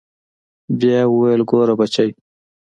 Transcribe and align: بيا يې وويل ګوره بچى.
بيا 0.79 0.97
يې 1.03 1.09
وويل 1.11 1.41
ګوره 1.49 1.73
بچى. 1.79 2.07